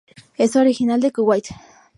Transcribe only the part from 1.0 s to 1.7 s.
Kuwait.